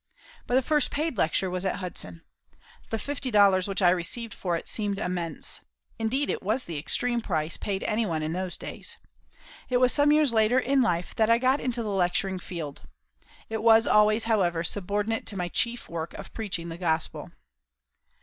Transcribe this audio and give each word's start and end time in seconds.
But 0.47 0.55
the 0.55 0.63
first 0.63 0.89
paid 0.89 1.15
lecture 1.15 1.47
was 1.47 1.63
at 1.63 1.75
Hudson. 1.75 2.23
The 2.89 2.97
fifty 2.97 3.29
dollars 3.29 3.67
which 3.67 3.83
I 3.83 3.91
received 3.91 4.33
for 4.33 4.55
it 4.55 4.67
seemed 4.67 4.97
immense. 4.97 5.61
Indeed 5.99 6.31
it 6.31 6.41
was 6.41 6.65
the 6.65 6.79
extreme 6.79 7.21
price 7.21 7.55
paid 7.55 7.83
anyone 7.83 8.23
in 8.23 8.33
those 8.33 8.57
days. 8.57 8.97
It 9.69 9.77
was 9.77 9.93
some 9.93 10.11
years 10.11 10.33
later 10.33 10.57
in 10.57 10.81
life 10.81 11.13
that 11.17 11.29
I 11.29 11.37
got 11.37 11.59
into 11.61 11.83
the 11.83 11.91
lecturing 11.91 12.39
field. 12.39 12.81
It 13.47 13.61
was 13.61 13.85
always, 13.85 14.23
however, 14.23 14.63
subordinate 14.63 15.27
to 15.27 15.37
my 15.37 15.49
chief 15.49 15.87
work 15.87 16.15
of 16.15 16.33
preaching 16.33 16.69
the 16.69 16.79
Gospel. 16.79 17.31